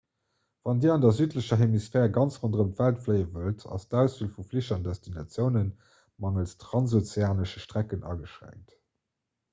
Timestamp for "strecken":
7.67-8.09